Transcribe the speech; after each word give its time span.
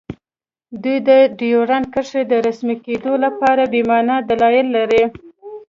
دوی 0.83 0.97
د 1.07 1.09
ډیورنډ 1.39 1.85
کرښې 1.93 2.21
د 2.31 2.33
رسمي 2.47 2.75
کیدو 2.85 3.11
لپاره 3.25 3.63
بې 3.71 3.81
مانا 3.89 4.15
دلایل 4.29 4.67
لري 4.77 5.03